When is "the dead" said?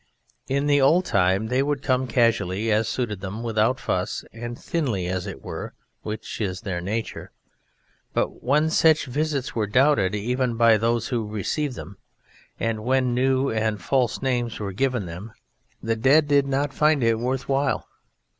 15.83-16.27